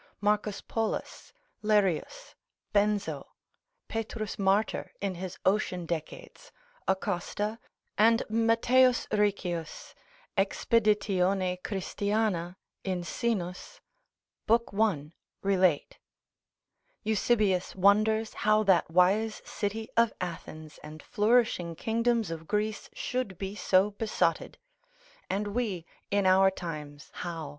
Marcus 0.19 0.61
Polus, 0.61 1.31
Lerius, 1.61 2.33
Benzo, 2.73 3.27
P. 3.87 4.03
Martyr 4.39 4.93
in 4.99 5.13
his 5.13 5.37
Ocean 5.45 5.85
Decades, 5.85 6.51
Acosta, 6.87 7.59
and 7.99 8.23
Mat. 8.27 8.63
Riccius 9.11 9.93
expedit. 10.35 11.63
Christ. 11.63 12.01
in 12.01 13.03
Sinus, 13.03 13.79
lib. 14.47 14.71
1. 14.73 15.13
relate. 15.43 15.99
Eusebius 17.03 17.75
wonders 17.75 18.33
how 18.33 18.63
that 18.63 18.89
wise 18.89 19.43
city 19.45 19.87
of 19.95 20.13
Athens, 20.19 20.79
and 20.81 21.03
flourishing 21.03 21.75
kingdoms 21.75 22.31
of 22.31 22.47
Greece, 22.47 22.89
should 22.93 23.37
be 23.37 23.53
so 23.53 23.91
besotted; 23.91 24.57
and 25.29 25.49
we 25.49 25.85
in 26.09 26.25
our 26.25 26.49
times, 26.49 27.11
how. 27.13 27.49